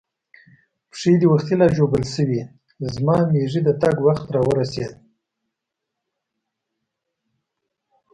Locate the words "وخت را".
4.07-4.41